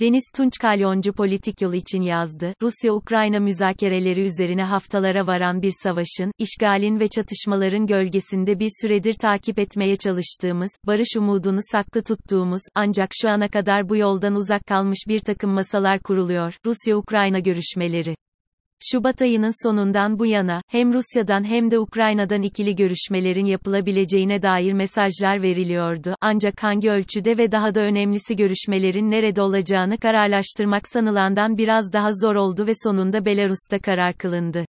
[0.00, 2.54] Deniz Tunç Kalyoncu politik yol için yazdı.
[2.62, 9.96] Rusya-Ukrayna müzakereleri üzerine haftalara varan bir savaşın, işgalin ve çatışmaların gölgesinde bir süredir takip etmeye
[9.96, 15.50] çalıştığımız, barış umudunu saklı tuttuğumuz, ancak şu ana kadar bu yoldan uzak kalmış bir takım
[15.50, 16.54] masalar kuruluyor.
[16.66, 18.14] Rusya-Ukrayna görüşmeleri.
[18.82, 25.42] Şubat ayının sonundan bu yana, hem Rusya'dan hem de Ukrayna'dan ikili görüşmelerin yapılabileceğine dair mesajlar
[25.42, 26.14] veriliyordu.
[26.20, 32.34] Ancak hangi ölçüde ve daha da önemlisi görüşmelerin nerede olacağını kararlaştırmak sanılandan biraz daha zor
[32.34, 34.64] oldu ve sonunda Belarus'ta karar kılındı.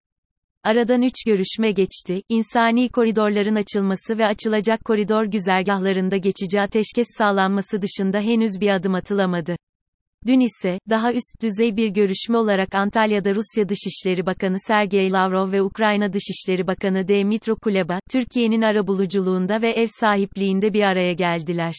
[0.64, 8.20] Aradan üç görüşme geçti, insani koridorların açılması ve açılacak koridor güzergahlarında geçici ateşkes sağlanması dışında
[8.20, 9.56] henüz bir adım atılamadı.
[10.26, 15.62] Dün ise, daha üst düzey bir görüşme olarak Antalya'da Rusya Dışişleri Bakanı Sergey Lavrov ve
[15.62, 21.74] Ukrayna Dışişleri Bakanı Dmytro Kuleba, Türkiye'nin arabuluculuğunda ve ev sahipliğinde bir araya geldiler.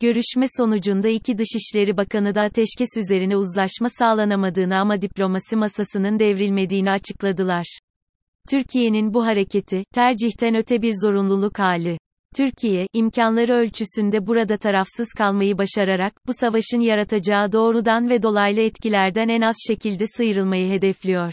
[0.00, 7.78] Görüşme sonucunda iki Dışişleri Bakanı da ateşkes üzerine uzlaşma sağlanamadığını ama diplomasi masasının devrilmediğini açıkladılar.
[8.50, 11.98] Türkiye'nin bu hareketi, tercihten öte bir zorunluluk hali.
[12.36, 19.40] Türkiye, imkanları ölçüsünde burada tarafsız kalmayı başararak, bu savaşın yaratacağı doğrudan ve dolaylı etkilerden en
[19.40, 21.32] az şekilde sıyrılmayı hedefliyor.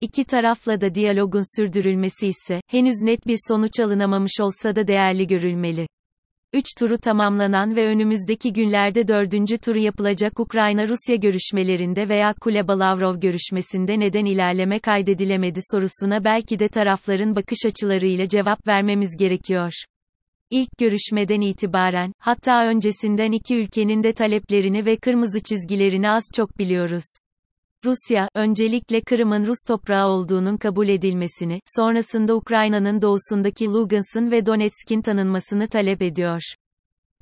[0.00, 5.86] İki tarafla da diyalogun sürdürülmesi ise, henüz net bir sonuç alınamamış olsa da değerli görülmeli.
[6.52, 14.24] Üç turu tamamlanan ve önümüzdeki günlerde dördüncü turu yapılacak Ukrayna-Rusya görüşmelerinde veya Kuleba-Lavrov görüşmesinde neden
[14.24, 19.72] ilerleme kaydedilemedi sorusuna belki de tarafların bakış açılarıyla cevap vermemiz gerekiyor.
[20.50, 27.04] İlk görüşmeden itibaren, hatta öncesinden iki ülkenin de taleplerini ve kırmızı çizgilerini az çok biliyoruz.
[27.84, 35.68] Rusya, öncelikle Kırım'ın Rus toprağı olduğunun kabul edilmesini, sonrasında Ukrayna'nın doğusundaki Lugansk'ın ve Donetsk'in tanınmasını
[35.68, 36.40] talep ediyor.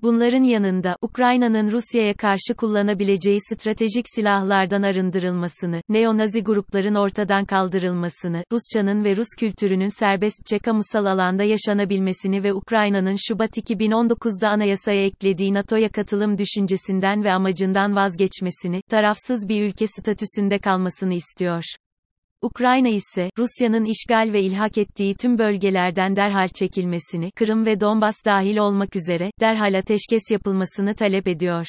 [0.03, 9.17] Bunların yanında, Ukrayna'nın Rusya'ya karşı kullanabileceği stratejik silahlardan arındırılmasını, neo-Nazi grupların ortadan kaldırılmasını, Rusçanın ve
[9.17, 17.25] Rus kültürünün serbestçe kamusal alanda yaşanabilmesini ve Ukrayna'nın Şubat 2019'da anayasaya eklediği NATO'ya katılım düşüncesinden
[17.25, 21.65] ve amacından vazgeçmesini, tarafsız bir ülke statüsünde kalmasını istiyor.
[22.43, 28.57] Ukrayna ise, Rusya'nın işgal ve ilhak ettiği tüm bölgelerden derhal çekilmesini, Kırım ve Donbas dahil
[28.57, 31.67] olmak üzere, derhal ateşkes yapılmasını talep ediyor.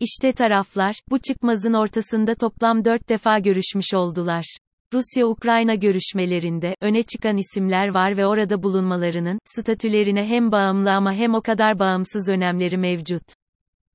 [0.00, 4.56] İşte taraflar, bu çıkmazın ortasında toplam dört defa görüşmüş oldular.
[4.94, 11.42] Rusya-Ukrayna görüşmelerinde, öne çıkan isimler var ve orada bulunmalarının, statülerine hem bağımlı ama hem o
[11.42, 13.22] kadar bağımsız önemleri mevcut.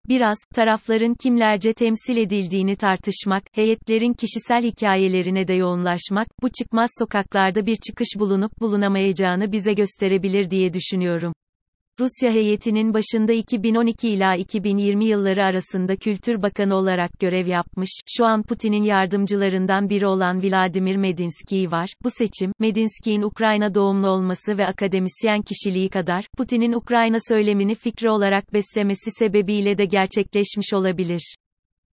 [0.09, 7.75] Biraz, tarafların kimlerce temsil edildiğini tartışmak, heyetlerin kişisel hikayelerine de yoğunlaşmak, bu çıkmaz sokaklarda bir
[7.75, 11.33] çıkış bulunup bulunamayacağını bize gösterebilir diye düşünüyorum.
[11.99, 18.43] Rusya heyetinin başında 2012 ila 2020 yılları arasında Kültür Bakanı olarak görev yapmış, şu an
[18.43, 21.89] Putin'in yardımcılarından biri olan Vladimir Medinsky var.
[22.03, 28.53] Bu seçim, Medinsky'in Ukrayna doğumlu olması ve akademisyen kişiliği kadar, Putin'in Ukrayna söylemini fikri olarak
[28.53, 31.35] beslemesi sebebiyle de gerçekleşmiş olabilir.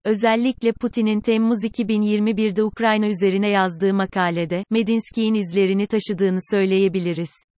[0.05, 7.50] Özellikle Putin'in Temmuz 2021'de Ukrayna üzerine yazdığı makalede, Medinsky'in izlerini taşıdığını söyleyebiliriz.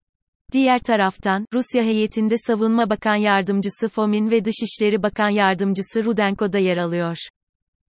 [0.52, 6.78] Diğer taraftan, Rusya heyetinde Savunma Bakan Yardımcısı Fomin ve Dışişleri Bakan Yardımcısı Rudenko da yer
[6.78, 7.18] alıyor.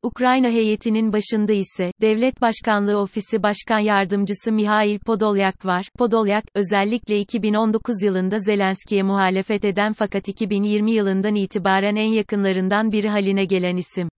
[0.03, 5.89] Ukrayna heyetinin başında ise, Devlet Başkanlığı Ofisi Başkan Yardımcısı Mihail Podolyak var.
[5.97, 13.45] Podolyak, özellikle 2019 yılında Zelenski'ye muhalefet eden fakat 2020 yılından itibaren en yakınlarından biri haline
[13.45, 14.09] gelen isim.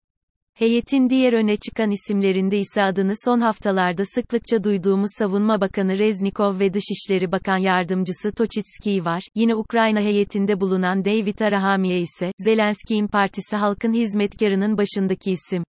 [0.61, 6.75] Heyetin diğer öne çıkan isimlerinde ise adını son haftalarda sıklıkça duyduğumuz Savunma Bakanı Reznikov ve
[6.75, 9.23] Dışişleri Bakan Yardımcısı Toçitski var.
[9.35, 15.65] Yine Ukrayna heyetinde bulunan David Arahamiye ise, Zelenski'nin partisi halkın hizmetkarının başındaki isim.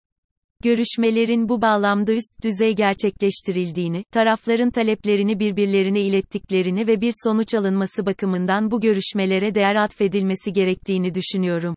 [0.63, 8.72] Görüşmelerin bu bağlamda üst düzey gerçekleştirildiğini, tarafların taleplerini birbirlerine ilettiklerini ve bir sonuç alınması bakımından
[8.72, 11.75] bu görüşmelere değer atfedilmesi gerektiğini düşünüyorum.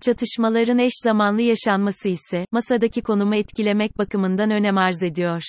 [0.00, 5.42] Çatışmaların eş zamanlı yaşanması ise, masadaki konumu etkilemek bakımından önem arz ediyor.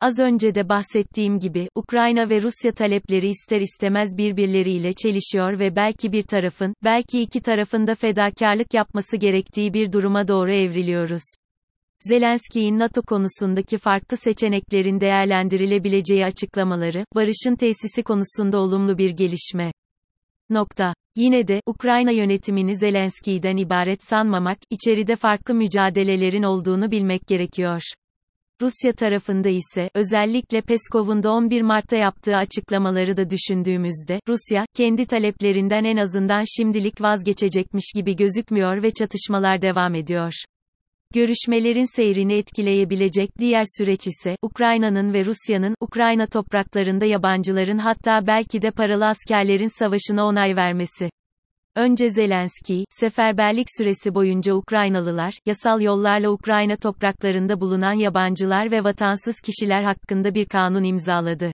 [0.00, 6.12] Az önce de bahsettiğim gibi, Ukrayna ve Rusya talepleri ister istemez birbirleriyle çelişiyor ve belki
[6.12, 11.22] bir tarafın, belki iki tarafın da fedakarlık yapması gerektiği bir duruma doğru evriliyoruz.
[12.08, 19.72] Zelenski'nin NATO konusundaki farklı seçeneklerin değerlendirilebileceği açıklamaları, barışın tesisi konusunda olumlu bir gelişme.
[20.50, 20.94] Nokta.
[21.16, 27.82] Yine de, Ukrayna yönetimini Zelenski'den ibaret sanmamak, içeride farklı mücadelelerin olduğunu bilmek gerekiyor.
[28.62, 35.84] Rusya tarafında ise, özellikle Peskov'un da 11 Mart'ta yaptığı açıklamaları da düşündüğümüzde, Rusya, kendi taleplerinden
[35.84, 40.32] en azından şimdilik vazgeçecekmiş gibi gözükmüyor ve çatışmalar devam ediyor.
[41.14, 48.70] Görüşmelerin seyrini etkileyebilecek diğer süreç ise, Ukrayna'nın ve Rusya'nın, Ukrayna topraklarında yabancıların hatta belki de
[48.70, 51.10] paralı askerlerin savaşına onay vermesi.
[51.76, 59.82] Önce Zelenski, seferberlik süresi boyunca Ukraynalılar, yasal yollarla Ukrayna topraklarında bulunan yabancılar ve vatansız kişiler
[59.82, 61.52] hakkında bir kanun imzaladı.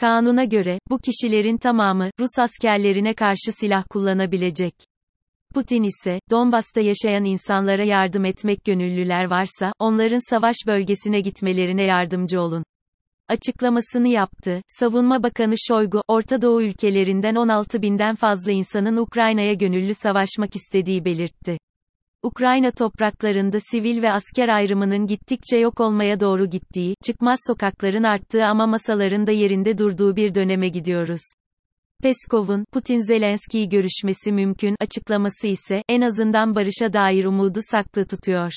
[0.00, 4.74] Kanuna göre, bu kişilerin tamamı, Rus askerlerine karşı silah kullanabilecek.
[5.54, 12.64] Putin ise, Donbas'ta yaşayan insanlara yardım etmek gönüllüler varsa, onların savaş bölgesine gitmelerine yardımcı olun.
[13.28, 14.62] Açıklamasını yaptı.
[14.68, 21.58] Savunma Bakanı Şoygu, Orta Doğu ülkelerinden 16 binden fazla insanın Ukrayna'ya gönüllü savaşmak istediği belirtti.
[22.22, 28.66] Ukrayna topraklarında sivil ve asker ayrımının gittikçe yok olmaya doğru gittiği, çıkmaz sokakların arttığı ama
[28.66, 31.20] masaların da yerinde durduğu bir döneme gidiyoruz.
[32.02, 38.52] Peskov'un, Putin-Zelenski görüşmesi mümkün açıklaması ise, en azından barışa dair umudu saklı tutuyor.